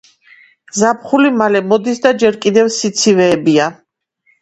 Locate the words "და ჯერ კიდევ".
2.07-2.75